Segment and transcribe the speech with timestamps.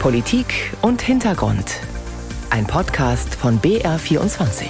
[0.00, 1.80] Politik und Hintergrund.
[2.50, 4.66] Ein Podcast von BR24.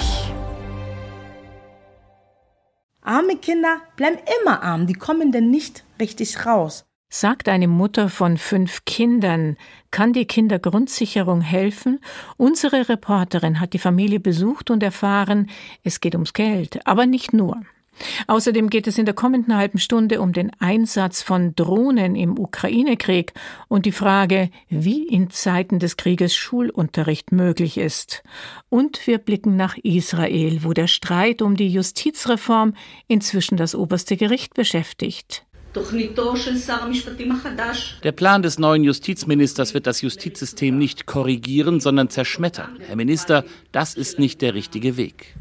[3.02, 6.86] Arme Kinder bleiben immer arm, die kommen denn nicht richtig raus.
[7.10, 9.56] Sagt eine Mutter von fünf Kindern,
[9.90, 12.00] kann die Kindergrundsicherung helfen?
[12.36, 15.50] Unsere Reporterin hat die Familie besucht und erfahren,
[15.82, 17.60] es geht ums Geld, aber nicht nur.
[18.26, 23.32] Außerdem geht es in der kommenden halben Stunde um den Einsatz von Drohnen im Ukraine-Krieg
[23.68, 28.22] und die Frage, wie in Zeiten des Krieges Schulunterricht möglich ist.
[28.68, 32.74] Und wir blicken nach Israel, wo der Streit um die Justizreform
[33.08, 35.46] inzwischen das oberste Gericht beschäftigt.
[38.02, 42.78] Der Plan des neuen Justizministers wird das Justizsystem nicht korrigieren, sondern zerschmettern.
[42.80, 45.36] Herr Minister, das ist nicht der richtige Weg.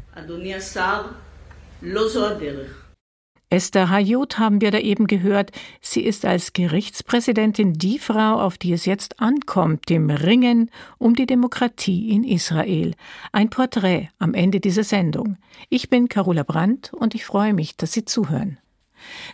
[3.48, 5.52] Esther Hayut haben wir da eben gehört.
[5.80, 11.26] Sie ist als Gerichtspräsidentin die Frau, auf die es jetzt ankommt, dem Ringen um die
[11.26, 12.94] Demokratie in Israel.
[13.30, 15.36] Ein Porträt am Ende dieser Sendung.
[15.68, 18.58] Ich bin Carola Brandt und ich freue mich, dass Sie zuhören.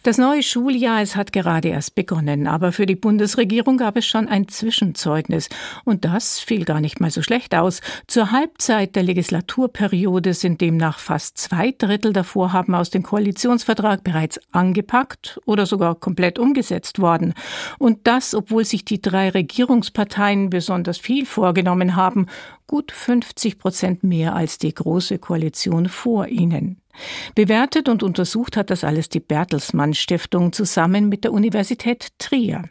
[0.02, 4.28] Das neue Schuljahr, es hat gerade erst begonnen, aber für die Bundesregierung gab es schon
[4.28, 5.48] ein Zwischenzeugnis.
[5.84, 7.80] Und das fiel gar nicht mal so schlecht aus.
[8.06, 14.40] Zur Halbzeit der Legislaturperiode sind demnach fast zwei Drittel der Vorhaben aus dem Koalitionsvertrag bereits
[14.52, 17.34] angepackt oder sogar komplett umgesetzt worden.
[17.78, 22.26] Und das, obwohl sich die drei Regierungsparteien besonders viel vorgenommen haben,
[22.66, 26.81] gut 50 Prozent mehr als die Große Koalition vor ihnen.
[27.34, 32.64] Bewertet und untersucht hat das alles die Bertelsmann Stiftung zusammen mit der Universität Trier.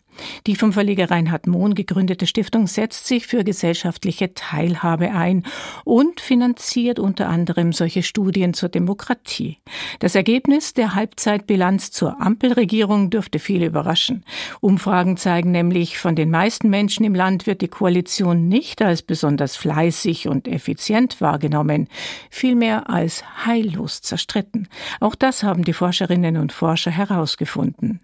[0.47, 5.43] Die vom Verleger Reinhard Mohn gegründete Stiftung setzt sich für gesellschaftliche Teilhabe ein
[5.83, 9.57] und finanziert unter anderem solche Studien zur Demokratie.
[9.99, 14.23] Das Ergebnis der Halbzeitbilanz zur Ampelregierung dürfte viele überraschen.
[14.59, 19.55] Umfragen zeigen nämlich, von den meisten Menschen im Land wird die Koalition nicht als besonders
[19.55, 21.87] fleißig und effizient wahrgenommen,
[22.29, 24.67] vielmehr als heillos zerstritten.
[24.99, 28.01] Auch das haben die Forscherinnen und Forscher herausgefunden.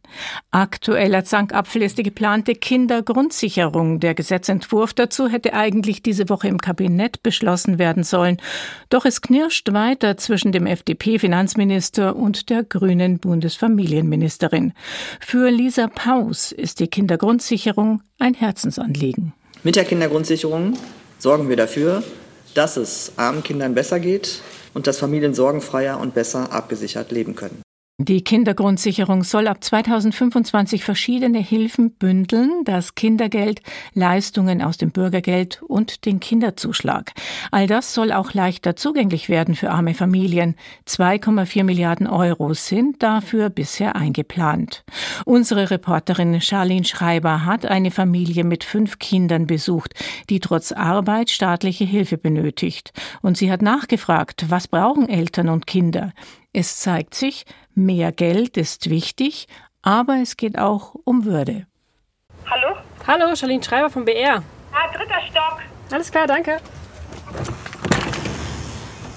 [0.52, 4.00] Aktueller Zankapfel ist die geplante Kindergrundsicherung.
[4.00, 8.38] Der Gesetzentwurf dazu hätte eigentlich diese Woche im Kabinett beschlossen werden sollen.
[8.90, 14.72] Doch es knirscht weiter zwischen dem FDP-Finanzminister und der grünen Bundesfamilienministerin.
[15.20, 19.34] Für Lisa Paus ist die Kindergrundsicherung ein Herzensanliegen.
[19.64, 20.76] Mit der Kindergrundsicherung
[21.20, 22.04] sorgen wir dafür,
[22.54, 24.40] dass es armen Kindern besser geht
[24.74, 27.67] und dass Familien sorgenfreier und besser abgesichert leben können.
[28.00, 33.64] Die Kindergrundsicherung soll ab 2025 verschiedene Hilfen bündeln, das Kindergeld,
[33.96, 37.14] Leistungen aus dem Bürgergeld und den Kinderzuschlag.
[37.50, 40.54] All das soll auch leichter zugänglich werden für arme Familien.
[40.88, 44.84] 2,4 Milliarden Euro sind dafür bisher eingeplant.
[45.26, 49.96] Unsere Reporterin Charlene Schreiber hat eine Familie mit fünf Kindern besucht,
[50.30, 52.94] die trotz Arbeit staatliche Hilfe benötigt.
[53.24, 56.14] Und sie hat nachgefragt, was brauchen Eltern und Kinder?
[56.54, 57.46] Es zeigt sich,
[57.78, 59.48] mehr Geld ist wichtig,
[59.82, 61.68] aber es geht auch um Würde.
[62.50, 62.76] Hallo?
[63.06, 64.44] Hallo, Charlene Schreiber vom BR.
[64.74, 65.60] Ah, dritter Stock.
[65.92, 66.58] Alles klar, danke.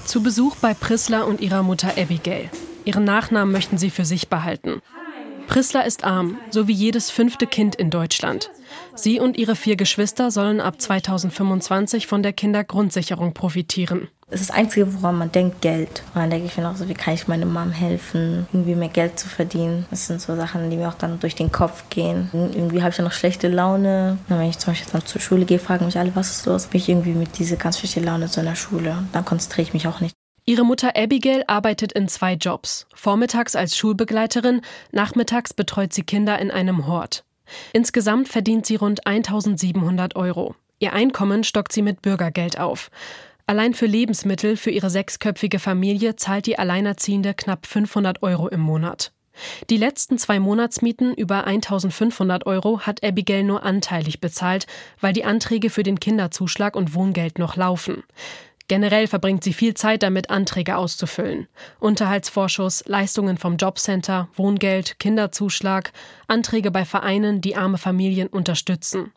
[0.05, 2.51] Zu Besuch bei Prisla und ihrer Mutter Abigail.
[2.85, 4.83] Ihren Nachnamen möchten sie für sich behalten.
[5.47, 8.51] Prisla ist arm, so wie jedes fünfte Kind in Deutschland.
[8.95, 14.09] Sie und ihre vier Geschwister sollen ab 2025 von der Kindergrundsicherung profitieren.
[14.31, 16.05] Das ist das Einzige, woran man denkt, Geld.
[16.15, 18.89] Und dann denke ich mir auch so, wie kann ich meiner Mom helfen, irgendwie mehr
[18.89, 19.87] Geld zu verdienen.
[19.91, 22.31] Das sind so Sachen, die mir auch dann durch den Kopf gehen.
[22.33, 24.19] Und irgendwie habe ich dann noch schlechte Laune.
[24.29, 26.67] Und wenn ich zum Beispiel dann zur Schule gehe, fragen mich alle, was ist los?
[26.67, 28.93] Bin ich irgendwie mit dieser ganz schlechten Laune zu einer Schule.
[28.93, 30.15] Und dann konzentriere ich mich auch nicht.
[30.47, 32.87] Ihre Mutter Abigail arbeitet in zwei Jobs.
[32.95, 34.63] Vormittags als Schulbegleiterin,
[34.93, 37.25] nachmittags betreut sie Kinder in einem Hort.
[37.73, 40.55] Insgesamt verdient sie rund 1700 Euro.
[40.79, 42.91] Ihr Einkommen stockt sie mit Bürgergeld auf.
[43.51, 49.11] Allein für Lebensmittel für ihre sechsköpfige Familie zahlt die Alleinerziehende knapp 500 Euro im Monat.
[49.71, 54.69] Die letzten zwei Monatsmieten über 1500 Euro hat Abigail nur anteilig bezahlt,
[55.01, 58.05] weil die Anträge für den Kinderzuschlag und Wohngeld noch laufen.
[58.69, 61.49] Generell verbringt sie viel Zeit damit, Anträge auszufüllen.
[61.81, 65.91] Unterhaltsvorschuss, Leistungen vom Jobcenter, Wohngeld, Kinderzuschlag,
[66.29, 69.11] Anträge bei Vereinen, die arme Familien unterstützen.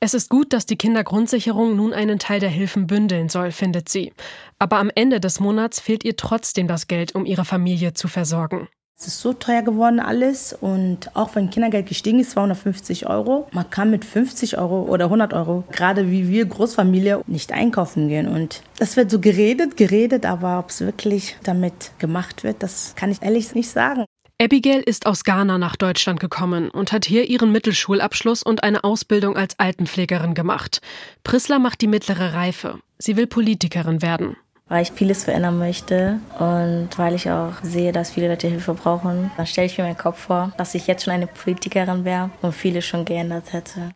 [0.00, 4.12] Es ist gut, dass die Kindergrundsicherung nun einen Teil der Hilfen bündeln soll, findet sie.
[4.58, 8.68] Aber am Ende des Monats fehlt ihr trotzdem das Geld, um ihre Familie zu versorgen.
[9.02, 13.70] Es ist so teuer geworden alles und auch wenn Kindergeld gestiegen ist, 250 Euro, man
[13.70, 18.28] kann mit 50 Euro oder 100 Euro, gerade wie wir Großfamilie, nicht einkaufen gehen.
[18.28, 23.10] Und es wird so geredet, geredet, aber ob es wirklich damit gemacht wird, das kann
[23.10, 24.04] ich ehrlich nicht sagen.
[24.40, 29.36] Abigail ist aus Ghana nach Deutschland gekommen und hat hier ihren Mittelschulabschluss und eine Ausbildung
[29.36, 30.80] als Altenpflegerin gemacht.
[31.24, 32.78] Prisla macht die mittlere Reife.
[32.96, 34.38] Sie will Politikerin werden.
[34.68, 39.30] Weil ich vieles verändern möchte und weil ich auch sehe, dass viele Leute Hilfe brauchen,
[39.36, 42.54] dann stelle ich mir meinen Kopf vor, dass ich jetzt schon eine Politikerin wäre und
[42.54, 43.90] vieles schon geändert hätte.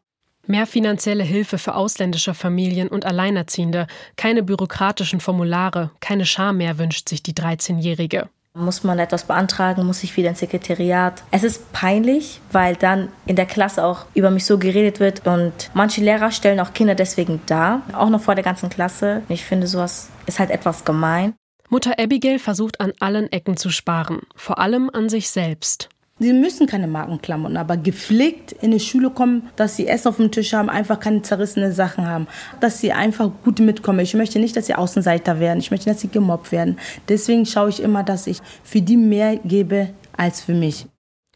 [0.46, 3.86] Mehr finanzielle Hilfe für ausländische Familien und Alleinerziehende,
[4.16, 8.28] keine bürokratischen Formulare, keine Scham mehr wünscht sich die 13-Jährige.
[8.56, 11.24] Muss man etwas beantragen, muss ich wieder ins Sekretariat.
[11.32, 15.70] Es ist peinlich, weil dann in der Klasse auch über mich so geredet wird und
[15.74, 19.22] manche Lehrer stellen auch Kinder deswegen dar, auch noch vor der ganzen Klasse.
[19.28, 21.34] Ich finde, sowas ist halt etwas gemein.
[21.68, 25.88] Mutter Abigail versucht an allen Ecken zu sparen, vor allem an sich selbst.
[26.20, 30.30] Sie müssen keine Markenklamotten, aber gepflegt in die Schule kommen, dass sie Essen auf dem
[30.30, 32.28] Tisch haben, einfach keine zerrissene Sachen haben,
[32.60, 33.98] dass sie einfach gut mitkommen.
[33.98, 35.58] Ich möchte nicht, dass sie Außenseiter werden.
[35.58, 36.78] Ich möchte, dass sie gemobbt werden.
[37.08, 40.86] Deswegen schaue ich immer, dass ich für die mehr gebe als für mich.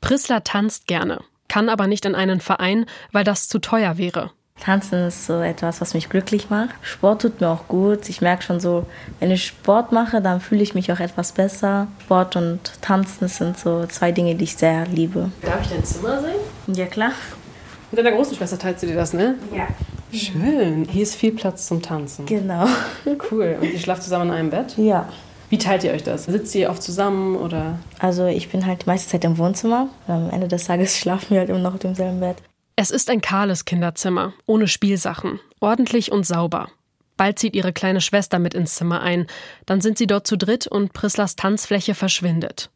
[0.01, 4.31] Prisla tanzt gerne, kann aber nicht in einen Verein, weil das zu teuer wäre.
[4.61, 6.71] Tanzen ist so etwas, was mich glücklich macht.
[6.83, 8.09] Sport tut mir auch gut.
[8.09, 8.87] Ich merke schon so,
[9.21, 11.87] wenn ich Sport mache, dann fühle ich mich auch etwas besser.
[12.05, 15.31] Sport und Tanzen sind so zwei Dinge, die ich sehr liebe.
[15.43, 16.77] Darf ich dein Zimmer sehen?
[16.77, 17.13] Ja, klar.
[17.91, 19.37] Mit deiner großen Schwester teilst du dir das, ne?
[19.55, 19.67] Ja.
[20.13, 20.87] Schön.
[20.91, 22.27] Hier ist viel Platz zum Tanzen.
[22.27, 22.67] Genau.
[23.31, 23.57] Cool.
[23.61, 24.77] Und ihr schlaft zusammen in einem Bett?
[24.77, 25.09] Ja.
[25.51, 26.25] Wie teilt ihr euch das?
[26.25, 27.79] Sitzt ihr oft zusammen oder?
[27.99, 29.89] Also ich bin halt die meiste Zeit im Wohnzimmer.
[30.07, 32.37] Am Ende des Tages schlafen wir halt immer noch auf demselben Bett.
[32.81, 36.71] Es ist ein kahles Kinderzimmer, ohne Spielsachen, ordentlich und sauber.
[37.17, 39.27] Bald zieht ihre kleine Schwester mit ins Zimmer ein,
[39.67, 42.71] dann sind sie dort zu dritt und Prislas Tanzfläche verschwindet.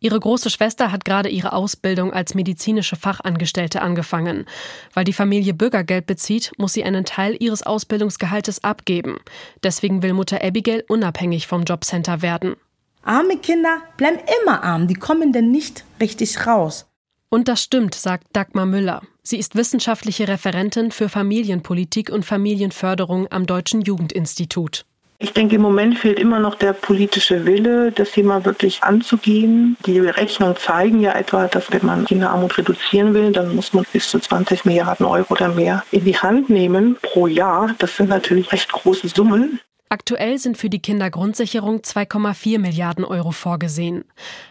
[0.00, 4.46] Ihre große Schwester hat gerade ihre Ausbildung als medizinische Fachangestellte angefangen.
[4.92, 9.18] Weil die Familie Bürgergeld bezieht, muss sie einen Teil ihres Ausbildungsgehaltes abgeben.
[9.62, 12.56] Deswegen will Mutter Abigail unabhängig vom Jobcenter werden.
[13.04, 16.86] Arme Kinder bleiben immer arm, die kommen denn nicht richtig raus.
[17.28, 19.02] Und das stimmt, sagt Dagmar Müller.
[19.26, 24.84] Sie ist wissenschaftliche Referentin für Familienpolitik und Familienförderung am Deutschen Jugendinstitut.
[25.18, 29.78] Ich denke, im Moment fehlt immer noch der politische Wille, das Thema wirklich anzugehen.
[29.86, 34.10] Die Rechnungen zeigen ja etwa, dass wenn man Kinderarmut reduzieren will, dann muss man bis
[34.10, 37.74] zu 20 Milliarden Euro oder mehr in die Hand nehmen pro Jahr.
[37.78, 39.58] Das sind natürlich recht große Summen.
[39.94, 44.04] Aktuell sind für die Kindergrundsicherung 2,4 Milliarden Euro vorgesehen.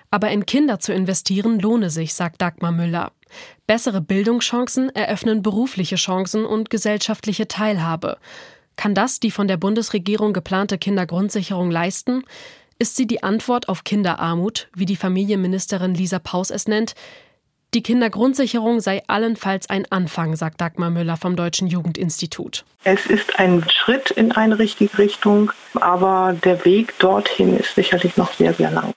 [0.09, 3.11] Aber in Kinder zu investieren lohne sich, sagt Dagmar Müller.
[3.67, 8.19] Bessere Bildungschancen eröffnen berufliche Chancen und gesellschaftliche Teilhabe.
[8.77, 12.23] Kann das die von der Bundesregierung geplante Kindergrundsicherung leisten?
[12.79, 16.95] Ist sie die Antwort auf Kinderarmut, wie die Familienministerin Lisa Paus es nennt?
[17.73, 22.65] Die Kindergrundsicherung sei allenfalls ein Anfang, sagt Dagmar Müller vom Deutschen Jugendinstitut.
[22.83, 28.31] Es ist ein Schritt in eine richtige Richtung, aber der Weg dorthin ist sicherlich noch
[28.33, 28.93] sehr, sehr lang.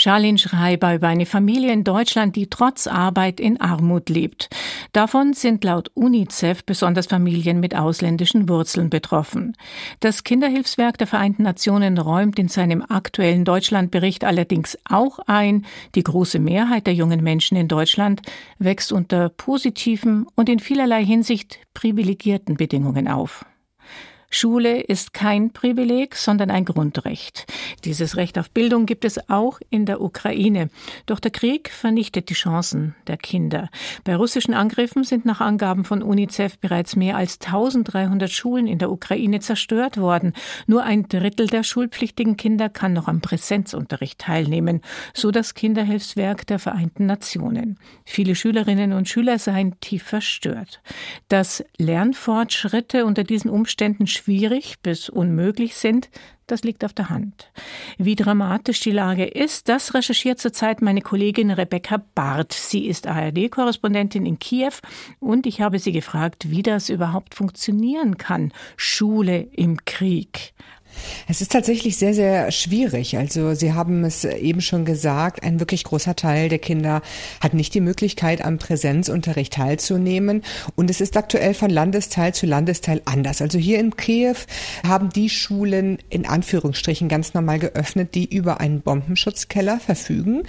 [0.00, 4.48] Charlene Schreiber über eine Familie in Deutschland, die trotz Arbeit in Armut lebt.
[4.94, 9.58] Davon sind laut UNICEF besonders Familien mit ausländischen Wurzeln betroffen.
[10.00, 16.38] Das Kinderhilfswerk der Vereinten Nationen räumt in seinem aktuellen Deutschlandbericht allerdings auch ein, die große
[16.38, 18.22] Mehrheit der jungen Menschen in Deutschland
[18.58, 23.44] wächst unter positiven und in vielerlei Hinsicht privilegierten Bedingungen auf.
[24.30, 27.46] Schule ist kein Privileg, sondern ein Grundrecht.
[27.84, 30.70] Dieses Recht auf Bildung gibt es auch in der Ukraine.
[31.06, 33.68] Doch der Krieg vernichtet die Chancen der Kinder.
[34.04, 38.92] Bei russischen Angriffen sind nach Angaben von UNICEF bereits mehr als 1300 Schulen in der
[38.92, 40.32] Ukraine zerstört worden.
[40.68, 44.80] Nur ein Drittel der schulpflichtigen Kinder kann noch am Präsenzunterricht teilnehmen,
[45.12, 47.78] so das Kinderhilfswerk der Vereinten Nationen.
[48.04, 50.80] Viele Schülerinnen und Schüler seien tief verstört.
[51.28, 56.10] Dass Lernfortschritte unter diesen Umständen schwierig bis unmöglich sind,
[56.46, 57.50] das liegt auf der Hand.
[57.96, 62.52] Wie dramatisch die Lage ist, das recherchiert zurzeit meine Kollegin Rebecca Barth.
[62.52, 64.72] Sie ist ARD-Korrespondentin in Kiew
[65.20, 68.52] und ich habe sie gefragt, wie das überhaupt funktionieren kann.
[68.76, 70.52] Schule im Krieg.
[71.28, 73.16] Es ist tatsächlich sehr, sehr schwierig.
[73.16, 77.02] Also Sie haben es eben schon gesagt, ein wirklich großer Teil der Kinder
[77.40, 80.42] hat nicht die Möglichkeit, am Präsenzunterricht teilzunehmen.
[80.76, 83.40] Und es ist aktuell von Landesteil zu Landesteil anders.
[83.42, 84.36] Also hier in Kiew
[84.86, 90.42] haben die Schulen in Anführungsstrichen ganz normal geöffnet, die über einen Bombenschutzkeller verfügen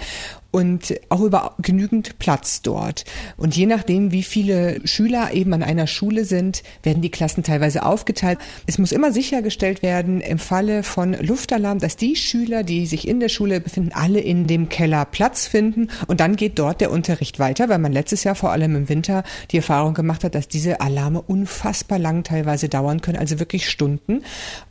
[0.52, 3.04] und auch über genügend Platz dort.
[3.36, 7.84] Und je nachdem, wie viele Schüler eben an einer Schule sind, werden die Klassen teilweise
[7.84, 8.38] aufgeteilt.
[8.66, 13.18] Es muss immer sichergestellt werden, im Falle von Luftalarm, dass die Schüler, die sich in
[13.18, 15.88] der Schule befinden, alle in dem Keller Platz finden.
[16.06, 19.24] Und dann geht dort der Unterricht weiter, weil man letztes Jahr vor allem im Winter
[19.50, 24.22] die Erfahrung gemacht hat, dass diese Alarme unfassbar lang teilweise dauern können, also wirklich Stunden.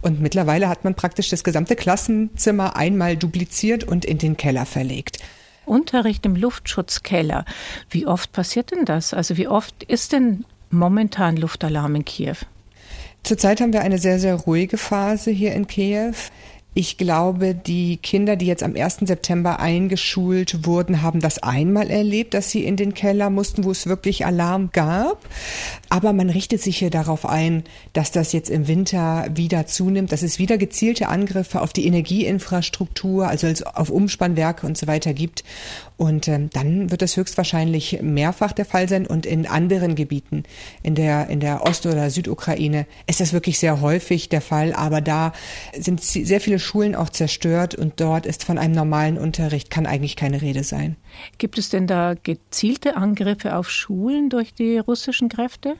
[0.03, 5.17] Und mittlerweile hat man praktisch das gesamte Klassenzimmer einmal dupliziert und in den Keller verlegt.
[5.65, 7.45] Unterricht im Luftschutzkeller.
[7.89, 9.13] Wie oft passiert denn das?
[9.13, 12.37] Also wie oft ist denn momentan Luftalarm in Kiew?
[13.23, 16.15] Zurzeit haben wir eine sehr, sehr ruhige Phase hier in Kiew.
[16.73, 18.99] Ich glaube, die Kinder, die jetzt am 1.
[19.01, 23.87] September eingeschult wurden, haben das einmal erlebt, dass sie in den Keller mussten, wo es
[23.87, 25.17] wirklich Alarm gab.
[25.89, 30.23] Aber man richtet sich hier darauf ein, dass das jetzt im Winter wieder zunimmt, dass
[30.23, 35.43] es wieder gezielte Angriffe auf die Energieinfrastruktur, also auf Umspannwerke und so weiter gibt.
[35.97, 39.05] Und ähm, dann wird das höchstwahrscheinlich mehrfach der Fall sein.
[39.05, 40.43] Und in anderen Gebieten,
[40.83, 44.73] in der, in der Ost- oder Südukraine, ist das wirklich sehr häufig der Fall.
[44.73, 45.33] Aber da
[45.77, 50.15] sind sehr viele Schulen auch zerstört und dort ist von einem normalen Unterricht, kann eigentlich
[50.15, 50.95] keine Rede sein.
[51.37, 55.75] Gibt es denn da gezielte Angriffe auf Schulen durch die russischen Kräfte?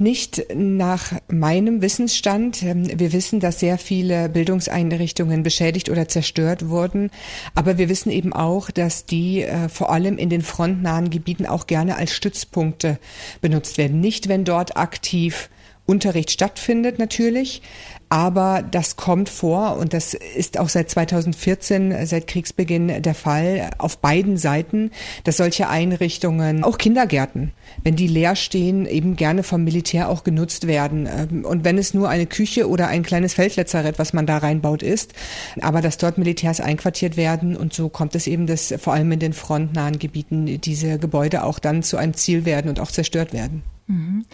[0.00, 2.62] Nicht nach meinem Wissensstand.
[2.62, 7.10] Ähm, wir wissen, dass sehr viele Bildungseinrichtungen beschädigt oder zerstört wurden.
[7.54, 11.66] Aber wir wissen eben auch, dass die äh, vor allem in den frontnahen Gebieten auch
[11.66, 12.98] gerne als Stützpunkte
[13.42, 14.00] benutzt werden.
[14.00, 15.50] Nicht, wenn dort aktiv
[15.90, 17.62] Unterricht stattfindet natürlich,
[18.10, 23.98] aber das kommt vor und das ist auch seit 2014, seit Kriegsbeginn der Fall auf
[23.98, 24.92] beiden Seiten,
[25.24, 27.50] dass solche Einrichtungen, auch Kindergärten,
[27.82, 31.06] wenn die leer stehen, eben gerne vom Militär auch genutzt werden.
[31.06, 34.84] Ähm, und wenn es nur eine Küche oder ein kleines Feldlezarett, was man da reinbaut,
[34.84, 35.12] ist,
[35.60, 39.18] aber dass dort Militärs einquartiert werden und so kommt es eben, dass vor allem in
[39.18, 43.64] den frontnahen Gebieten diese Gebäude auch dann zu einem Ziel werden und auch zerstört werden.
[43.90, 44.24] Mhm.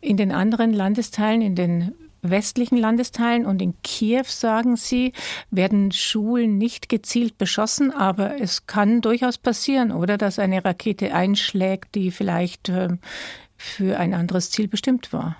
[0.00, 5.12] In den anderen Landesteilen, in den westlichen Landesteilen und in Kiew, sagen Sie,
[5.50, 11.94] werden Schulen nicht gezielt beschossen, aber es kann durchaus passieren, oder dass eine Rakete einschlägt,
[11.94, 12.98] die vielleicht ähm,
[13.56, 15.36] für ein anderes Ziel bestimmt war.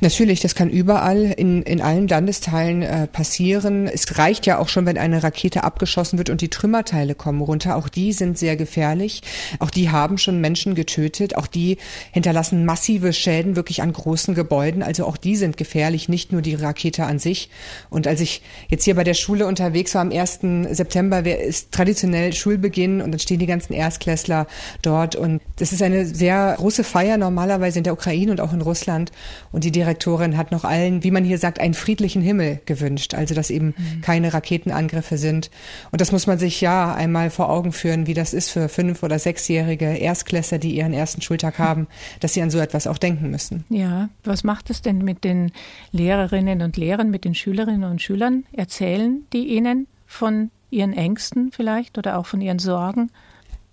[0.00, 3.86] Natürlich, das kann überall in, in allen Landesteilen äh, passieren.
[3.86, 7.76] Es reicht ja auch schon, wenn eine Rakete abgeschossen wird und die Trümmerteile kommen runter.
[7.76, 9.22] Auch die sind sehr gefährlich.
[9.58, 11.36] Auch die haben schon Menschen getötet.
[11.36, 11.78] Auch die
[12.12, 14.82] hinterlassen massive Schäden wirklich an großen Gebäuden.
[14.82, 17.50] Also auch die sind gefährlich, nicht nur die Rakete an sich.
[17.90, 20.40] Und als ich jetzt hier bei der Schule unterwegs war am 1.
[20.70, 24.46] September, ist traditionell Schulbeginn und dann stehen die ganzen Erstklässler
[24.82, 25.16] dort.
[25.16, 29.12] Und das ist eine sehr große Feier normalerweise in der Ukraine und auch in Russland.
[29.50, 33.14] Und und die Direktorin hat noch allen, wie man hier sagt, einen friedlichen Himmel gewünscht.
[33.14, 34.00] Also, dass eben mhm.
[34.00, 35.52] keine Raketenangriffe sind.
[35.92, 39.04] Und das muss man sich ja einmal vor Augen führen, wie das ist für fünf-
[39.04, 41.86] oder sechsjährige Erstklässler, die ihren ersten Schultag haben,
[42.18, 43.64] dass sie an so etwas auch denken müssen.
[43.68, 45.52] Ja, was macht es denn mit den
[45.92, 48.42] Lehrerinnen und Lehrern, mit den Schülerinnen und Schülern?
[48.52, 53.10] Erzählen die ihnen von ihren Ängsten vielleicht oder auch von ihren Sorgen?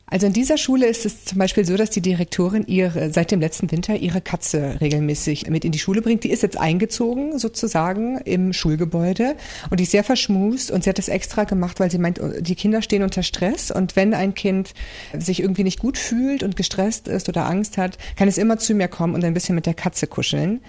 [0.10, 3.40] Also in dieser Schule ist es zum Beispiel so, dass die Direktorin ihre, seit dem
[3.40, 6.24] letzten Winter ihre Katze regelmäßig mit in die Schule bringt.
[6.24, 9.36] Die ist jetzt eingezogen sozusagen im Schulgebäude
[9.70, 12.56] und die ist sehr verschmust und sie hat das extra gemacht, weil sie meint, die
[12.56, 14.74] Kinder stehen unter Stress und wenn ein Kind
[15.18, 18.74] sich irgendwie nicht gut fühlt und gestresst ist oder Angst hat, kann es immer zu
[18.74, 20.62] mir kommen und ein bisschen mit der Katze kuscheln.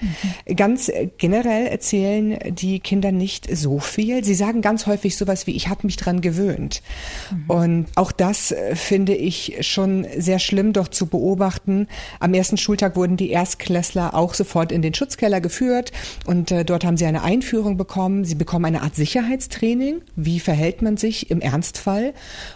[0.46, 0.56] Mhm.
[0.56, 4.24] Ganz generell erzählen die Kinder nicht so viel.
[4.24, 6.82] Sie sagen ganz häufig sowas wie, ich habe mich dran gewöhnt.
[7.30, 7.50] Mhm.
[7.50, 11.88] Und auch das äh, finde ich ich schon sehr schlimm doch zu beobachten.
[12.18, 15.92] Am ersten Schultag wurden die Erstklässler auch sofort in den Schutzkeller geführt
[16.26, 18.24] und äh, dort haben sie eine Einführung bekommen.
[18.24, 20.02] Sie bekommen eine Art Sicherheitstraining.
[20.16, 22.12] Wie verhält man sich im Ernstfall?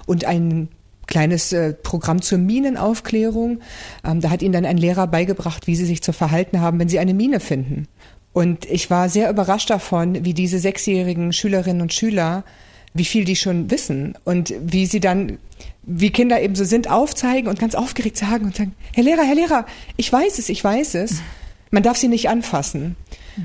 [0.07, 0.69] Und ein
[1.07, 3.61] kleines äh, Programm zur Minenaufklärung.
[4.05, 6.89] Ähm, da hat ihnen dann ein Lehrer beigebracht, wie sie sich zu verhalten haben, wenn
[6.89, 7.89] sie eine Mine finden.
[8.33, 12.45] Und ich war sehr überrascht davon, wie diese sechsjährigen Schülerinnen und Schüler,
[12.95, 15.39] wie viel die schon wissen und wie sie dann
[15.83, 19.35] wie Kinder eben so sind, aufzeigen und ganz aufgeregt sagen und sagen, Herr Lehrer, Herr
[19.35, 21.21] Lehrer, ich weiß es, ich weiß es.
[21.71, 22.97] Man darf sie nicht anfassen.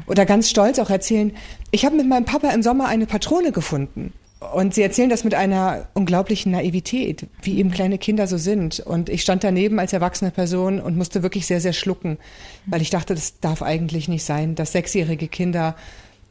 [0.06, 1.34] Oder ganz stolz auch erzählen,
[1.72, 4.14] ich habe mit meinem Papa im Sommer eine Patrone gefunden.
[4.54, 8.80] Und sie erzählen das mit einer unglaublichen Naivität, wie eben kleine Kinder so sind.
[8.80, 12.18] Und ich stand daneben als erwachsene Person und musste wirklich sehr, sehr schlucken,
[12.66, 15.76] weil ich dachte, das darf eigentlich nicht sein, dass sechsjährige Kinder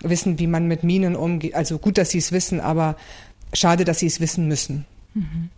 [0.03, 1.55] wissen, wie man mit Minen umgeht.
[1.55, 2.97] Also gut, dass sie es wissen, aber
[3.53, 4.85] schade, dass sie es wissen müssen.
[5.15, 5.51] Mhm.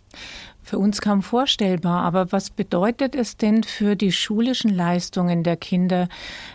[0.63, 6.07] Für uns kaum vorstellbar, aber was bedeutet es denn für die schulischen Leistungen der Kinder,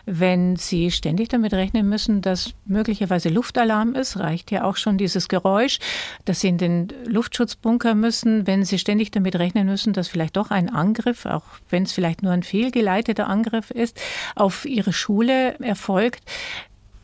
[0.07, 4.19] wenn sie ständig damit rechnen müssen, dass möglicherweise Luftalarm ist?
[4.19, 5.81] Reicht ja auch schon dieses Geräusch,
[6.25, 10.50] dass sie in den Luftschutzbunker müssen, wenn sie ständig damit rechnen müssen, dass vielleicht doch
[10.50, 14.00] ein Angriff, auch wenn es vielleicht nur ein fehlgeleiteter Angriff ist,
[14.37, 16.23] auf ihre Schule erfolgt.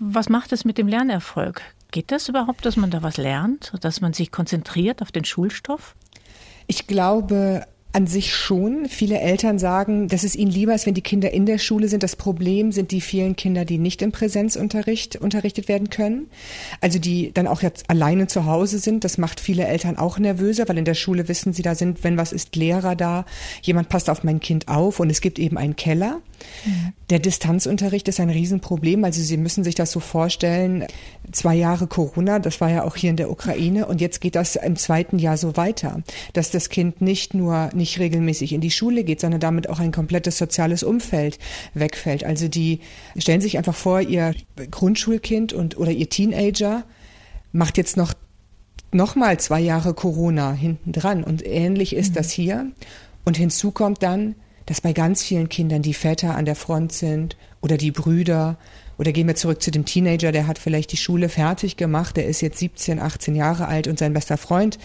[0.05, 1.63] Was macht es mit dem Lernerfolg?
[1.93, 5.95] Geht das überhaupt, dass man da was lernt, dass man sich konzentriert auf den Schulstoff?
[6.67, 8.87] Ich glaube, An sich schon.
[8.89, 12.03] Viele Eltern sagen, dass es ihnen lieber ist, wenn die Kinder in der Schule sind.
[12.03, 16.29] Das Problem sind die vielen Kinder, die nicht im Präsenzunterricht unterrichtet werden können.
[16.81, 19.05] Also die dann auch jetzt alleine zu Hause sind.
[19.05, 22.17] Das macht viele Eltern auch nervöser, weil in der Schule wissen sie, da sind, wenn
[22.17, 23.27] was ist, Lehrer da.
[23.61, 26.21] Jemand passt auf mein Kind auf und es gibt eben einen Keller.
[26.65, 26.93] Mhm.
[27.11, 29.05] Der Distanzunterricht ist ein Riesenproblem.
[29.05, 30.87] Also Sie müssen sich das so vorstellen.
[31.31, 33.87] Zwei Jahre Corona, das war ja auch hier in der Ukraine.
[33.87, 37.82] Und jetzt geht das im zweiten Jahr so weiter, dass das Kind nicht nur nicht
[37.99, 41.39] regelmäßig in die Schule geht, sondern damit auch ein komplettes soziales Umfeld
[41.75, 42.25] wegfällt.
[42.25, 42.81] Also die
[43.17, 44.35] stellen sich einfach vor, ihr
[44.71, 46.85] Grundschulkind und oder ihr Teenager
[47.53, 48.15] macht jetzt noch
[48.95, 52.15] noch mal zwei Jahre Corona hinten dran und ähnlich ist mhm.
[52.15, 52.67] das hier.
[53.25, 54.35] Und hinzu kommt dann,
[54.67, 58.59] dass bei ganz vielen Kindern die Väter an der Front sind oder die Brüder
[58.99, 62.27] oder gehen wir zurück zu dem Teenager, der hat vielleicht die Schule fertig gemacht, der
[62.27, 64.79] ist jetzt 17, 18 Jahre alt und sein bester Freund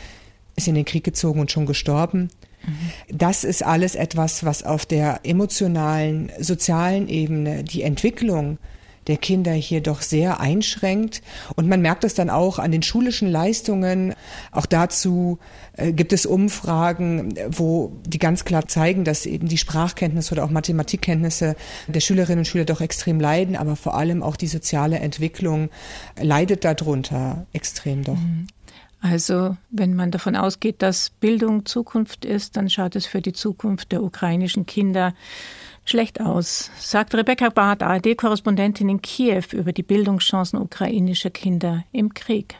[0.55, 2.29] ist in den Krieg gezogen und schon gestorben.
[2.67, 3.17] Mhm.
[3.17, 8.59] Das ist alles etwas, was auf der emotionalen, sozialen Ebene die Entwicklung
[9.07, 11.21] der Kinder hier doch sehr einschränkt.
[11.55, 14.13] Und man merkt es dann auch an den schulischen Leistungen.
[14.51, 15.39] Auch dazu
[15.77, 20.49] äh, gibt es Umfragen, wo die ganz klar zeigen, dass eben die Sprachkenntnisse oder auch
[20.49, 21.55] Mathematikkenntnisse
[21.87, 25.69] der Schülerinnen und Schüler doch extrem leiden, aber vor allem auch die soziale Entwicklung
[26.21, 28.17] leidet darunter extrem doch.
[28.99, 33.91] Also wenn man davon ausgeht, dass Bildung Zukunft ist, dann schaut es für die Zukunft
[33.91, 35.13] der ukrainischen Kinder
[35.85, 42.55] schlecht aus, sagt Rebecca Barth, ARD-Korrespondentin in Kiew über die Bildungschancen ukrainischer Kinder im Krieg.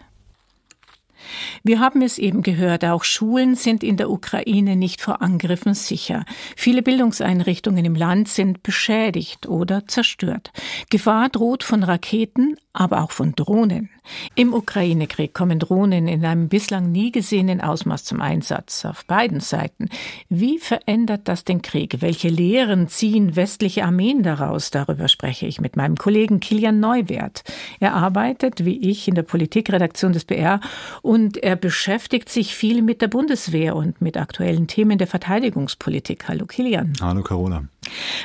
[1.64, 6.26] Wir haben es eben gehört, auch Schulen sind in der Ukraine nicht vor Angriffen sicher.
[6.56, 10.52] Viele Bildungseinrichtungen im Land sind beschädigt oder zerstört.
[10.90, 13.90] Gefahr droht von Raketen, aber auch von Drohnen.
[14.36, 19.90] Im Ukraine-Krieg kommen Drohnen in einem bislang nie gesehenen Ausmaß zum Einsatz auf beiden Seiten.
[20.30, 22.02] Wie verändert das den Krieg?
[22.02, 24.72] Welche Lehren ziehen westliche Armeen daraus?
[24.72, 27.44] Darüber spreche ich mit meinem Kollegen Kilian Neuwert.
[27.80, 30.60] Er arbeitet, wie ich, in der Politikredaktion des BR
[31.02, 36.28] und er beschäftigt sich viel mit der Bundeswehr und mit aktuellen Themen der Verteidigungspolitik.
[36.28, 36.94] Hallo Kilian.
[37.02, 37.66] Hallo Carola.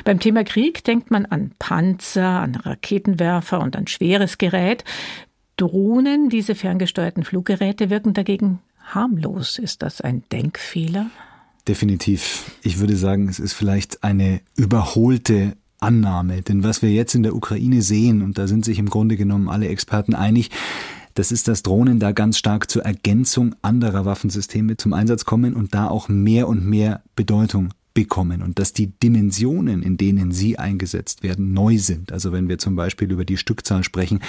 [0.03, 4.83] Beim Thema Krieg denkt man an Panzer, an Raketenwerfer und an schweres Gerät.
[5.57, 9.59] Drohnen, diese ferngesteuerten Fluggeräte, wirken dagegen harmlos.
[9.59, 11.09] Ist das ein Denkfehler?
[11.67, 12.51] Definitiv.
[12.61, 16.41] Ich würde sagen, es ist vielleicht eine überholte Annahme.
[16.41, 19.49] Denn was wir jetzt in der Ukraine sehen, und da sind sich im Grunde genommen
[19.49, 20.49] alle Experten einig,
[21.15, 25.73] das ist, dass Drohnen da ganz stark zur Ergänzung anderer Waffensysteme zum Einsatz kommen und
[25.73, 31.21] da auch mehr und mehr Bedeutung bekommen und dass die Dimensionen, in denen sie eingesetzt
[31.21, 32.11] werden, neu sind.
[32.11, 34.19] Also wenn wir zum Beispiel über die Stückzahl sprechen,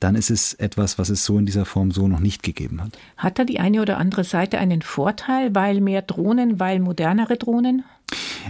[0.00, 2.98] dann ist es etwas, was es so in dieser Form so noch nicht gegeben hat.
[3.16, 7.84] Hat da die eine oder andere Seite einen Vorteil, weil mehr Drohnen, weil modernere Drohnen?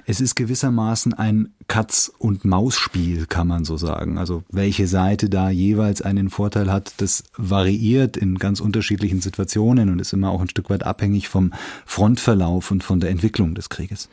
[0.05, 4.19] Es ist gewissermaßen ein Katz- und Maus-Spiel, kann man so sagen.
[4.19, 9.99] Also welche Seite da jeweils einen Vorteil hat, das variiert in ganz unterschiedlichen Situationen und
[9.99, 11.53] ist immer auch ein Stück weit abhängig vom
[11.87, 14.09] Frontverlauf und von der Entwicklung des Krieges.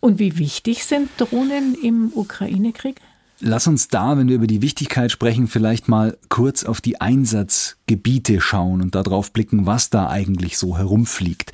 [0.00, 3.00] Und wie wichtig sind Drohnen im Ukraine-Krieg?
[3.40, 8.40] Lass uns da, wenn wir über die Wichtigkeit sprechen, vielleicht mal kurz auf die Einsatzgebiete
[8.40, 11.52] schauen und darauf blicken, was da eigentlich so herumfliegt.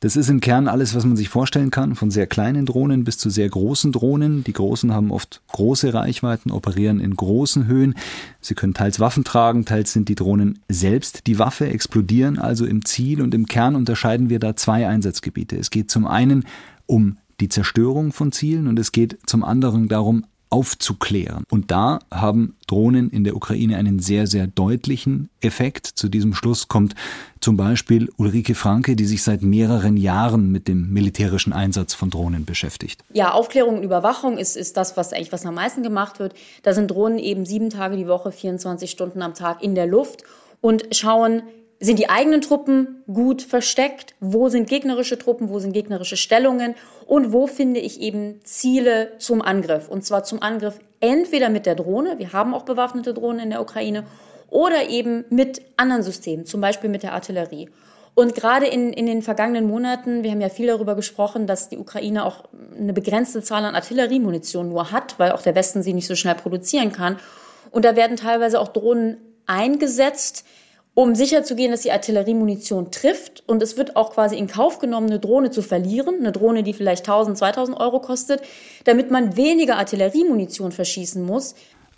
[0.00, 3.18] Das ist im Kern alles, was man sich vorstellen kann, von sehr kleinen Drohnen bis
[3.18, 4.44] zu sehr großen Drohnen.
[4.44, 7.96] Die großen haben oft große Reichweiten, operieren in großen Höhen.
[8.40, 12.86] Sie können teils Waffen tragen, teils sind die Drohnen selbst die Waffe, explodieren also im
[12.86, 15.58] Ziel und im Kern unterscheiden wir da zwei Einsatzgebiete.
[15.58, 16.46] Es geht zum einen
[16.86, 21.44] um die Zerstörung von Zielen und es geht zum anderen darum, aufzuklären.
[21.50, 25.86] Und da haben Drohnen in der Ukraine einen sehr, sehr deutlichen Effekt.
[25.86, 26.94] Zu diesem Schluss kommt
[27.40, 32.44] zum Beispiel Ulrike Franke, die sich seit mehreren Jahren mit dem militärischen Einsatz von Drohnen
[32.44, 33.02] beschäftigt.
[33.12, 36.34] Ja, Aufklärung und Überwachung ist, ist das, was eigentlich was am meisten gemacht wird.
[36.62, 40.22] Da sind Drohnen eben sieben Tage die Woche, 24 Stunden am Tag in der Luft
[40.60, 41.42] und schauen,
[41.78, 44.14] sind die eigenen Truppen gut versteckt?
[44.20, 45.50] Wo sind gegnerische Truppen?
[45.50, 46.74] Wo sind gegnerische Stellungen?
[47.06, 49.88] Und wo finde ich eben Ziele zum Angriff?
[49.88, 53.60] Und zwar zum Angriff entweder mit der Drohne, wir haben auch bewaffnete Drohnen in der
[53.60, 54.04] Ukraine,
[54.48, 57.68] oder eben mit anderen Systemen, zum Beispiel mit der Artillerie.
[58.14, 61.76] Und gerade in, in den vergangenen Monaten, wir haben ja viel darüber gesprochen, dass die
[61.76, 66.06] Ukraine auch eine begrenzte Zahl an Artilleriemunition nur hat, weil auch der Westen sie nicht
[66.06, 67.18] so schnell produzieren kann.
[67.70, 70.46] Und da werden teilweise auch Drohnen eingesetzt,
[70.96, 73.44] um sicherzugehen, dass die Artilleriemunition trifft.
[73.46, 76.72] Und es wird auch quasi in Kauf genommen, eine Drohne zu verlieren, eine Drohne, die
[76.72, 78.40] vielleicht 1000, 2000 Euro kostet,
[78.84, 81.54] damit man weniger Artilleriemunition verschießen muss.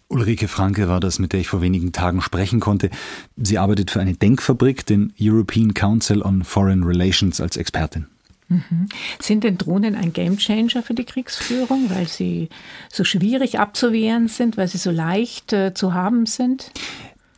[0.08, 2.90] Ulrike Franke war das, mit der ich vor wenigen Tagen sprechen konnte.
[3.36, 8.06] Sie arbeitet für eine Denkfabrik, den European Council on Foreign Relations, als Expertin.
[8.48, 8.88] Mhm.
[9.20, 12.48] Sind denn Drohnen ein Gamechanger für die Kriegsführung, weil sie
[12.90, 16.72] so schwierig abzuwehren sind, weil sie so leicht äh, zu haben sind?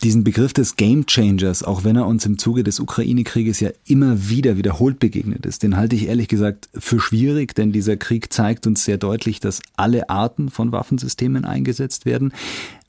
[0.02, 4.30] Diesen Begriff des Game Changers, auch wenn er uns im Zuge des Ukraine-Krieges ja immer
[4.30, 8.66] wieder wiederholt begegnet ist, den halte ich ehrlich gesagt für schwierig, denn dieser Krieg zeigt
[8.66, 12.32] uns sehr deutlich, dass alle Arten von Waffensystemen eingesetzt werden.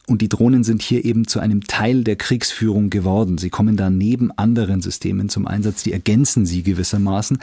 [0.08, 3.38] Und die Drohnen sind hier eben zu einem Teil der Kriegsführung geworden.
[3.38, 7.40] Sie kommen da neben anderen Systemen zum Einsatz, die ergänzen sie gewissermaßen.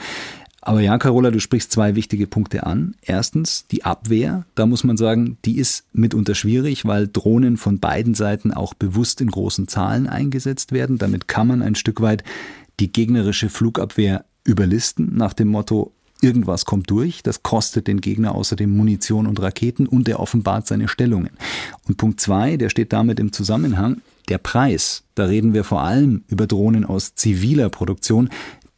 [0.60, 2.94] Aber ja, Carola, du sprichst zwei wichtige Punkte an.
[3.00, 4.44] Erstens die Abwehr.
[4.54, 9.20] Da muss man sagen, die ist mitunter schwierig, weil Drohnen von beiden Seiten auch bewusst
[9.20, 10.98] in großen Zahlen eingesetzt werden.
[10.98, 12.24] Damit kann man ein Stück weit
[12.80, 18.70] die gegnerische Flugabwehr überlisten nach dem Motto, irgendwas kommt durch, das kostet den Gegner außerdem
[18.70, 21.30] Munition und Raketen und er offenbart seine Stellungen.
[21.86, 25.04] Und Punkt zwei, der steht damit im Zusammenhang, der Preis.
[25.14, 28.28] Da reden wir vor allem über Drohnen aus ziviler Produktion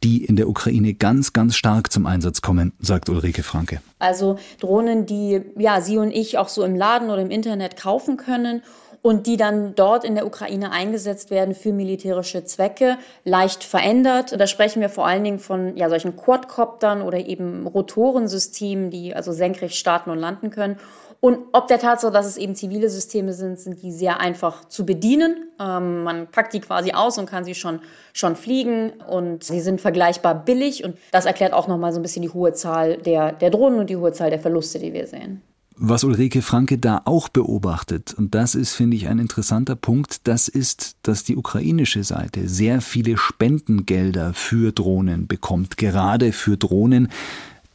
[0.03, 3.81] die in der Ukraine ganz, ganz stark zum Einsatz kommen, sagt Ulrike Franke.
[3.99, 8.17] Also Drohnen, die ja Sie und ich auch so im Laden oder im Internet kaufen
[8.17, 8.63] können
[9.01, 14.39] und die dann dort in der Ukraine eingesetzt werden für militärische Zwecke, leicht verändert.
[14.39, 19.31] Da sprechen wir vor allen Dingen von ja, solchen Quadcoptern oder eben Rotorensystemen, die also
[19.31, 20.77] senkrecht starten und landen können.
[21.21, 24.87] Und ob der Tatsache, dass es eben zivile Systeme sind, sind die sehr einfach zu
[24.87, 25.45] bedienen.
[25.59, 27.79] Ähm, man packt die quasi aus und kann sie schon,
[28.11, 32.23] schon fliegen und sie sind vergleichbar billig und das erklärt auch nochmal so ein bisschen
[32.23, 35.43] die hohe Zahl der, der Drohnen und die hohe Zahl der Verluste, die wir sehen.
[35.77, 40.47] Was Ulrike Franke da auch beobachtet, und das ist, finde ich, ein interessanter Punkt, das
[40.47, 47.09] ist, dass die ukrainische Seite sehr viele Spendengelder für Drohnen bekommt, gerade für Drohnen,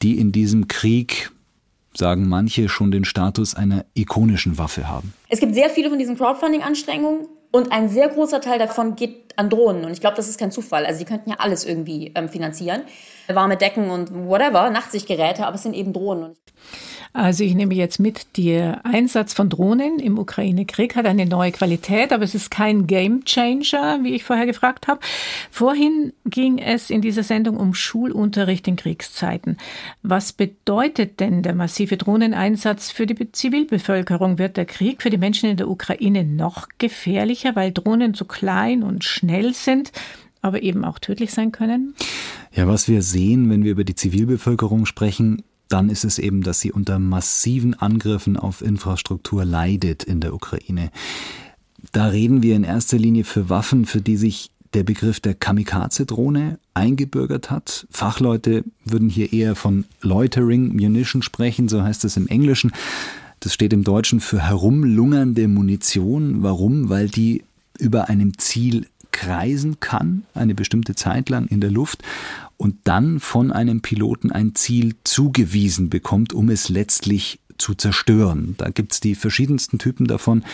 [0.03, 1.31] die in diesem Krieg
[1.99, 5.13] sagen manche, schon den Status einer ikonischen Waffe haben.
[5.29, 9.51] Es gibt sehr viele von diesen Crowdfunding-Anstrengungen und ein sehr großer Teil davon geht an
[9.51, 9.85] Drohnen.
[9.85, 10.87] Und ich glaube, das ist kein Zufall.
[10.87, 12.83] Also, die könnten ja alles irgendwie ähm, finanzieren.
[13.29, 16.37] Warme Decken und whatever, Nachtsichtgeräte, aber es sind eben Drohnen.
[17.17, 22.13] Also ich nehme jetzt mit, der Einsatz von Drohnen im Ukraine-Krieg hat eine neue Qualität,
[22.13, 25.01] aber es ist kein Game Changer, wie ich vorher gefragt habe.
[25.51, 29.57] Vorhin ging es in dieser Sendung um Schulunterricht in Kriegszeiten.
[30.03, 34.37] Was bedeutet denn der massive Drohneneinsatz für die Zivilbevölkerung?
[34.37, 38.83] Wird der Krieg für die Menschen in der Ukraine noch gefährlicher, weil Drohnen so klein
[38.83, 39.26] und schnell
[39.65, 39.93] sind?
[40.47, 41.95] aber eben auch tödlich sein können?
[42.55, 46.61] Ja, was wir sehen, wenn wir über die Zivilbevölkerung sprechen, dann ist es eben, dass
[46.61, 50.91] sie unter massiven Angriffen auf Infrastruktur leidet in der Ukraine.
[51.93, 56.59] Da reden wir in erster Linie für Waffen, für die sich der Begriff der Kamikaze-Drohne
[56.75, 57.87] eingebürgert hat.
[57.91, 62.73] Fachleute würden hier eher von Loitering Munition sprechen, so heißt es im Englischen.
[63.41, 66.43] Das steht im Deutschen für herumlungernde Munition.
[66.43, 66.89] Warum?
[66.89, 67.43] Weil die
[67.79, 72.03] über einem Ziel kreisen kann, eine bestimmte Zeit lang in der Luft
[72.59, 78.55] und dann von einem Piloten ein Ziel zugewiesen bekommt, um es letztlich zu zerstören.
[78.59, 80.45] Da gibt es die verschiedensten Typen davon,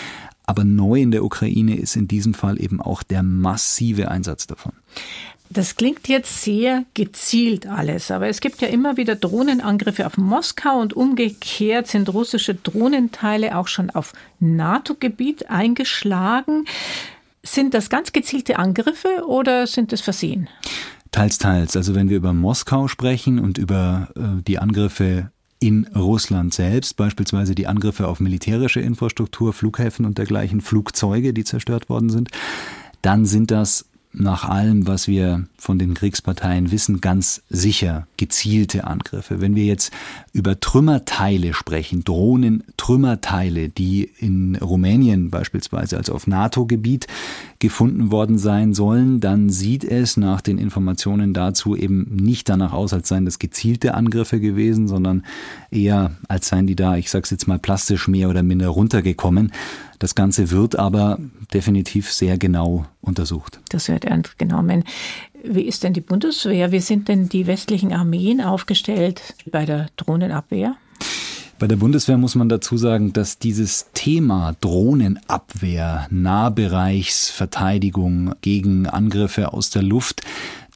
[0.47, 4.73] aber neu in der Ukraine ist in diesem Fall eben auch der massive Einsatz davon.
[5.51, 10.79] Das klingt jetzt sehr gezielt alles, aber es gibt ja immer wieder Drohnenangriffe auf Moskau
[10.79, 16.65] und umgekehrt sind russische Drohnenteile auch schon auf NATO-Gebiet eingeschlagen.
[17.45, 20.49] Sind das ganz gezielte Angriffe oder sind es Versehen?
[21.11, 21.77] Teils, teils.
[21.77, 27.55] Also wenn wir über Moskau sprechen und über äh, die Angriffe in Russland selbst, beispielsweise
[27.55, 32.31] die Angriffe auf militärische Infrastruktur, Flughäfen und dergleichen, Flugzeuge, die zerstört worden sind,
[33.03, 39.41] dann sind das nach allem, was wir von den Kriegsparteien wissen, ganz sicher gezielte Angriffe.
[39.41, 39.93] Wenn wir jetzt
[40.33, 47.07] über Trümmerteile sprechen, Drohnen, Trümmerteile, die in Rumänien beispielsweise, also auf NATO-Gebiet
[47.63, 52.93] gefunden worden sein sollen, dann sieht es nach den Informationen dazu eben nicht danach aus,
[52.93, 55.25] als seien das gezielte Angriffe gewesen, sondern
[55.71, 59.53] eher als seien die da, ich sag's jetzt mal plastisch, mehr oder minder runtergekommen.
[60.01, 61.21] Das Ganze wird aber
[61.55, 63.61] definitiv sehr genau untersucht.
[63.69, 64.83] Das wird ernst genommen.
[65.45, 66.73] Wie ist denn die Bundeswehr?
[66.73, 70.75] Wie sind denn die westlichen Armeen aufgestellt bei der Drohnenabwehr?
[71.63, 79.71] Bei der Bundeswehr muss man dazu sagen, dass dieses Thema Drohnenabwehr, Nahbereichsverteidigung gegen Angriffe aus
[79.71, 80.23] der Luft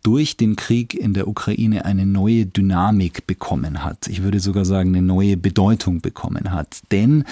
[0.04, 4.06] durch den Krieg in der Ukraine eine neue Dynamik bekommen hat.
[4.06, 6.82] Ich würde sogar sagen, eine neue Bedeutung bekommen hat.
[6.92, 7.24] Denn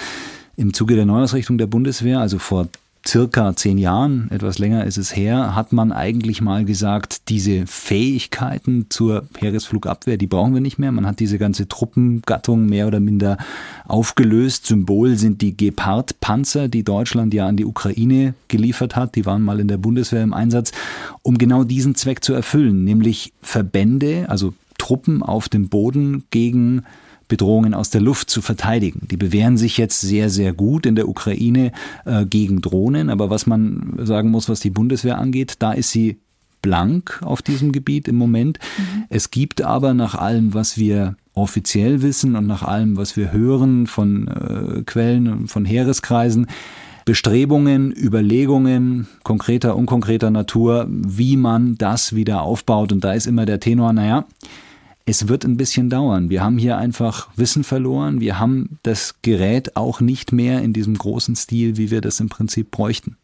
[0.57, 2.67] im Zuge der Neuausrichtung der Bundeswehr, also vor
[3.07, 8.87] circa zehn Jahren, etwas länger ist es her, hat man eigentlich mal gesagt, diese Fähigkeiten
[8.89, 10.91] zur Heeresflugabwehr, die brauchen wir nicht mehr.
[10.91, 13.37] Man hat diese ganze Truppengattung mehr oder minder
[13.87, 14.65] aufgelöst.
[14.65, 19.15] Symbol sind die Gepard-Panzer, die Deutschland ja an die Ukraine geliefert hat.
[19.15, 20.71] Die waren mal in der Bundeswehr im Einsatz,
[21.21, 26.83] um genau diesen Zweck zu erfüllen, nämlich Verbände, also Truppen auf dem Boden gegen
[27.27, 29.07] Bedrohungen aus der Luft zu verteidigen.
[29.09, 31.71] Die bewähren sich jetzt sehr, sehr gut in der Ukraine
[32.05, 33.09] äh, gegen Drohnen.
[33.09, 36.19] Aber was man sagen muss, was die Bundeswehr angeht, da ist sie
[36.61, 38.59] blank auf diesem Gebiet im Moment.
[38.77, 39.03] Mhm.
[39.09, 43.87] Es gibt aber nach allem, was wir offiziell wissen und nach allem, was wir hören
[43.87, 46.47] von äh, Quellen und von Heereskreisen,
[47.05, 52.91] Bestrebungen, Überlegungen konkreter, unkonkreter Natur, wie man das wieder aufbaut.
[52.91, 54.25] Und da ist immer der Tenor, naja,
[55.05, 56.29] es wird ein bisschen dauern.
[56.29, 58.19] Wir haben hier einfach Wissen verloren.
[58.19, 62.29] Wir haben das Gerät auch nicht mehr in diesem großen Stil, wie wir das im
[62.29, 63.15] Prinzip bräuchten.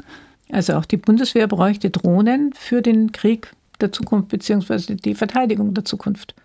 [0.52, 5.86] Also auch die Bundeswehr bräuchte Drohnen für den Krieg der Zukunft beziehungsweise die Verteidigung der
[5.86, 6.36] Zukunft.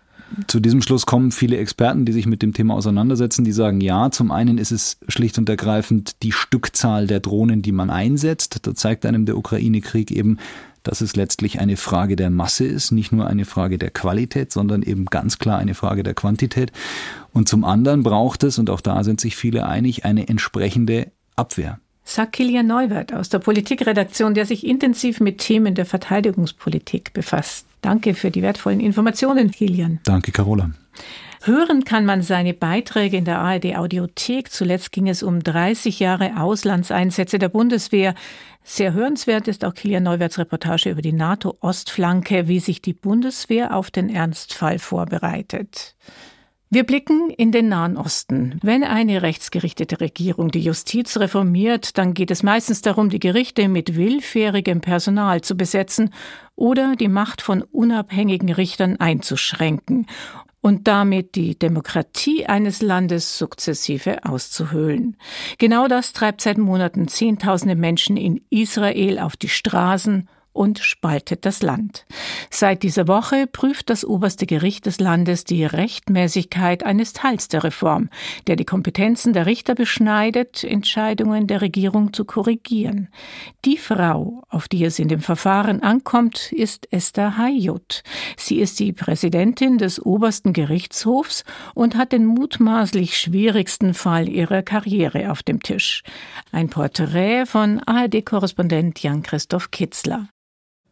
[0.47, 4.11] Zu diesem Schluss kommen viele Experten, die sich mit dem Thema auseinandersetzen, die sagen, ja,
[4.11, 8.59] zum einen ist es schlicht und ergreifend die Stückzahl der Drohnen, die man einsetzt.
[8.67, 10.37] Da zeigt einem der Ukraine-Krieg eben,
[10.87, 14.83] dass es letztlich eine Frage der Masse ist, nicht nur eine Frage der Qualität, sondern
[14.83, 16.71] eben ganz klar eine Frage der Quantität.
[17.33, 21.79] Und zum anderen braucht es, und auch da sind sich viele einig, eine entsprechende Abwehr.
[22.03, 27.65] Sagt Kilian Neuwert aus der Politikredaktion, der sich intensiv mit Themen der Verteidigungspolitik befasst.
[27.81, 29.99] Danke für die wertvollen Informationen, Kilian.
[30.05, 30.71] Danke, Carola.
[31.43, 34.51] Hören kann man seine Beiträge in der ARD Audiothek.
[34.51, 38.15] Zuletzt ging es um 30 Jahre Auslandseinsätze der Bundeswehr.
[38.63, 43.91] Sehr hörenswert ist auch Kilian Neuwerts Reportage über die NATO-Ostflanke, wie sich die Bundeswehr auf
[43.91, 45.95] den Ernstfall vorbereitet.
[46.69, 48.59] Wir blicken in den Nahen Osten.
[48.61, 53.95] Wenn eine rechtsgerichtete Regierung die Justiz reformiert, dann geht es meistens darum, die Gerichte mit
[53.95, 56.13] willfährigem Personal zu besetzen
[56.55, 60.07] oder die Macht von unabhängigen Richtern einzuschränken
[60.67, 65.15] und damit die Demokratie eines Landes sukzessive auszuhöhlen.
[65.59, 70.27] Genau das treibt seit Monaten Zehntausende Menschen in Israel auf die Straßen
[70.57, 72.05] und spaltet das Land.
[72.49, 78.09] Seit dieser Woche prüft das oberste Gericht des Landes die Rechtmäßigkeit eines Teils der Reform,
[78.47, 83.09] der die Kompetenzen der Richter beschneidet, Entscheidungen der Regierung zu korrigieren.
[83.65, 88.03] Die Frau, auf die es in dem Verfahren ankommt, ist Esther Hayut.
[88.35, 91.43] Sie ist die Präsidentin des obersten Gerichtshofs
[91.75, 96.01] und hat den mutmaßlich schwierigsten Fall ihrer Karriere auf dem Tisch.
[96.51, 100.29] Ein Porträt von ARD-Korrespondent Jan-Christoph Kitzler.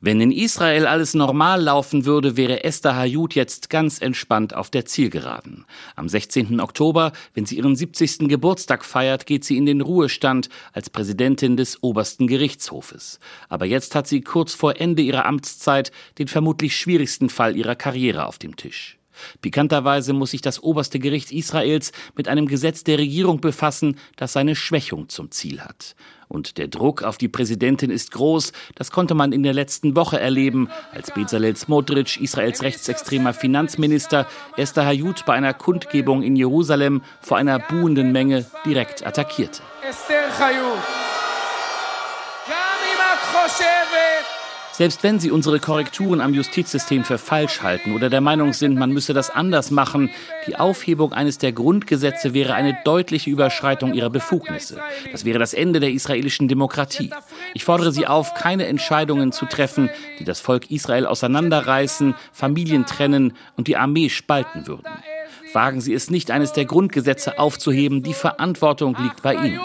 [0.01, 4.86] Wenn in Israel alles normal laufen würde, wäre Esther Hayut jetzt ganz entspannt auf der
[4.86, 5.65] Zielgeraden.
[5.95, 6.60] Am 16.
[6.60, 8.27] Oktober, wenn sie ihren 70.
[8.27, 13.19] Geburtstag feiert, geht sie in den Ruhestand als Präsidentin des obersten Gerichtshofes.
[13.47, 18.25] Aber jetzt hat sie kurz vor Ende ihrer Amtszeit den vermutlich schwierigsten Fall ihrer Karriere
[18.25, 18.94] auf dem Tisch.
[19.41, 24.56] Pikanterweise muss sich das oberste Gericht Israels mit einem Gesetz der Regierung befassen, das seine
[24.56, 25.95] Schwächung zum Ziel hat.
[26.28, 28.51] Und der Druck auf die Präsidentin ist groß.
[28.75, 34.86] Das konnte man in der letzten Woche erleben, als Bezalel Smotrich, Israels rechtsextremer Finanzminister, Esther
[34.86, 39.62] Hayut bei einer Kundgebung in Jerusalem vor einer buhenden Menge direkt attackierte.
[39.88, 40.80] Esther Hayut.
[44.77, 48.91] Selbst wenn Sie unsere Korrekturen am Justizsystem für falsch halten oder der Meinung sind, man
[48.91, 50.09] müsse das anders machen,
[50.47, 54.81] die Aufhebung eines der Grundgesetze wäre eine deutliche Überschreitung Ihrer Befugnisse.
[55.13, 57.09] Das wäre das Ende der israelischen Demokratie.
[57.53, 63.31] Ich fordere Sie auf, keine Entscheidungen zu treffen, die das Volk Israel auseinanderreißen, Familien trennen
[63.55, 64.91] und die Armee spalten würden.
[65.53, 68.03] Wagen Sie es nicht, eines der Grundgesetze aufzuheben.
[68.03, 69.61] Die Verantwortung liegt bei Ihnen.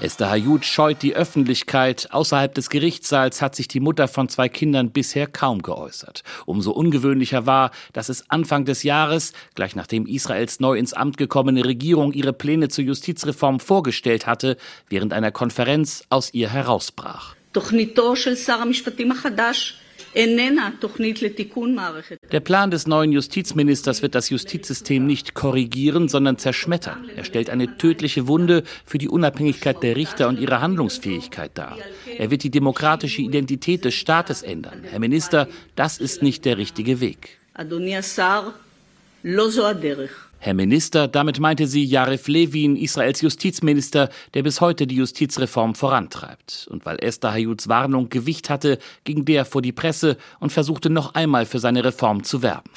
[0.00, 2.08] Esther Hayut scheut die Öffentlichkeit.
[2.12, 6.22] Außerhalb des Gerichtssaals hat sich die Mutter von zwei Kindern bisher kaum geäußert.
[6.46, 11.64] Umso ungewöhnlicher war, dass es Anfang des Jahres, gleich nachdem Israels neu ins Amt gekommene
[11.64, 14.56] Regierung ihre Pläne zur Justizreform vorgestellt hatte,
[14.88, 17.34] während einer Konferenz aus ihr herausbrach.
[22.32, 27.08] Der Plan des neuen Justizministers wird das Justizsystem nicht korrigieren, sondern zerschmettern.
[27.14, 31.78] Er stellt eine tödliche Wunde für die Unabhängigkeit der Richter und ihre Handlungsfähigkeit dar.
[32.18, 34.82] Er wird die demokratische Identität des Staates ändern.
[34.90, 37.38] Herr Minister, das ist nicht der richtige Weg.
[40.40, 46.68] Herr Minister, damit meinte sie Jaref Levin, Israels Justizminister, der bis heute die Justizreform vorantreibt.
[46.70, 51.14] Und weil Esther Hayuts Warnung Gewicht hatte, ging der vor die Presse und versuchte noch
[51.14, 52.70] einmal für seine Reform zu werben.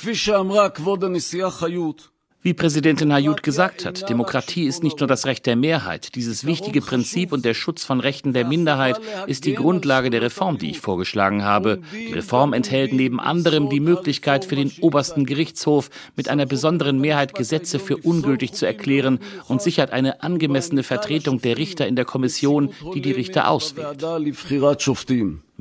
[2.44, 6.16] Wie Präsidentin Hayut gesagt hat, Demokratie ist nicht nur das Recht der Mehrheit.
[6.16, 10.58] Dieses wichtige Prinzip und der Schutz von Rechten der Minderheit ist die Grundlage der Reform,
[10.58, 11.84] die ich vorgeschlagen habe.
[11.94, 17.36] Die Reform enthält neben anderem die Möglichkeit für den obersten Gerichtshof mit einer besonderen Mehrheit
[17.36, 22.74] Gesetze für ungültig zu erklären und sichert eine angemessene Vertretung der Richter in der Kommission,
[22.96, 24.02] die die Richter auswählt.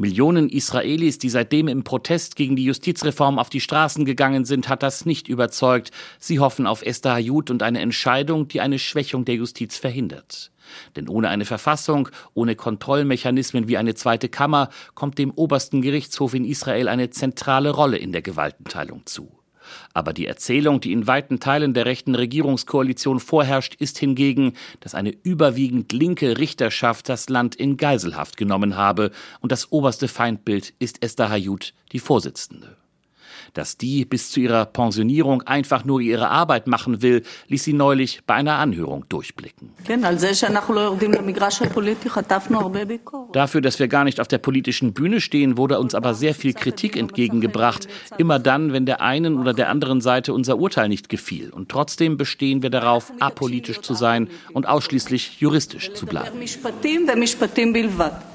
[0.00, 4.82] Millionen Israelis, die seitdem im Protest gegen die Justizreform auf die Straßen gegangen sind, hat
[4.82, 5.90] das nicht überzeugt.
[6.18, 10.52] Sie hoffen auf Esther Hayut und eine Entscheidung, die eine Schwächung der Justiz verhindert.
[10.96, 16.46] Denn ohne eine Verfassung, ohne Kontrollmechanismen wie eine zweite Kammer, kommt dem obersten Gerichtshof in
[16.46, 19.39] Israel eine zentrale Rolle in der Gewaltenteilung zu.
[19.94, 25.10] Aber die Erzählung, die in weiten Teilen der rechten Regierungskoalition vorherrscht, ist hingegen, dass eine
[25.22, 31.30] überwiegend linke Richterschaft das Land in Geiselhaft genommen habe und das oberste Feindbild ist Esther
[31.30, 32.79] Hayut, die Vorsitzende.
[33.54, 38.20] Dass die bis zu ihrer Pensionierung einfach nur ihre Arbeit machen will, ließ sie neulich
[38.26, 39.70] bei einer Anhörung durchblicken.
[43.32, 46.54] Dafür, dass wir gar nicht auf der politischen Bühne stehen, wurde uns aber sehr viel
[46.54, 47.88] Kritik entgegengebracht.
[48.18, 51.50] Immer dann, wenn der einen oder der anderen Seite unser Urteil nicht gefiel.
[51.50, 56.38] Und trotzdem bestehen wir darauf, apolitisch zu sein und ausschließlich juristisch zu bleiben.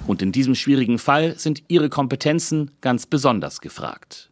[0.08, 4.30] Und in diesem schwierigen Fall sind Ihre Kompetenzen ganz besonders gefragt.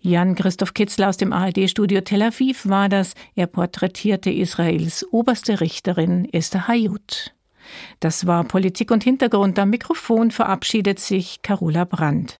[0.00, 3.14] Jan-Christoph Kitzler aus dem ARD-Studio Tel Aviv war das.
[3.34, 7.34] Er porträtierte Israels oberste Richterin Esther Hayut.
[8.00, 9.58] Das war Politik und Hintergrund.
[9.58, 12.36] Am Mikrofon verabschiedet sich Carola Brandt.